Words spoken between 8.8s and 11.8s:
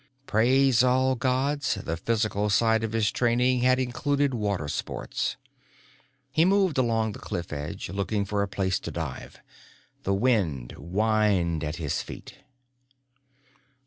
dive. The wind whined at